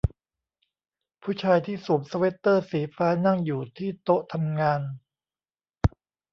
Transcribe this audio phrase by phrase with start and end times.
[1.21, 4.81] ผู้ชายที่สวมสเวทเตอร์สีฟ้านั่งอยู่ที่โต๊ะทำงาน